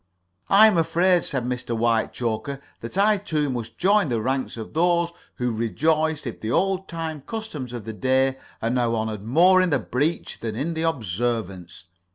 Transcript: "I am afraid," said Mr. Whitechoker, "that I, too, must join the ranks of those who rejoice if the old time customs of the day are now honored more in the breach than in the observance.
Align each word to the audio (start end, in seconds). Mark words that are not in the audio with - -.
"I 0.49 0.65
am 0.65 0.79
afraid," 0.79 1.25
said 1.25 1.45
Mr. 1.45 1.77
Whitechoker, 1.77 2.59
"that 2.79 2.97
I, 2.97 3.17
too, 3.17 3.51
must 3.51 3.77
join 3.77 4.09
the 4.09 4.19
ranks 4.19 4.57
of 4.57 4.73
those 4.73 5.11
who 5.35 5.51
rejoice 5.51 6.25
if 6.25 6.41
the 6.41 6.49
old 6.49 6.87
time 6.87 7.21
customs 7.27 7.71
of 7.71 7.85
the 7.85 7.93
day 7.93 8.39
are 8.63 8.71
now 8.71 8.95
honored 8.95 9.21
more 9.21 9.61
in 9.61 9.69
the 9.69 9.77
breach 9.77 10.39
than 10.39 10.55
in 10.55 10.73
the 10.73 10.81
observance. 10.81 11.85